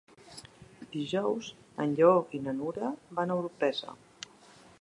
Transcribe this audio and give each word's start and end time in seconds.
Dijous 0.95 1.51
en 1.85 1.93
Lleó 1.99 2.15
i 2.39 2.43
na 2.47 2.57
Nura 2.63 2.93
van 3.21 3.35
a 3.37 3.41
Orpesa. 3.45 3.99